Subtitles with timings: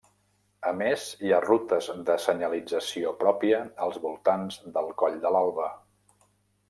[0.69, 3.59] A més, hi ha rutes de senyalització pròpia
[3.89, 5.69] als voltants del Coll de l'Alba.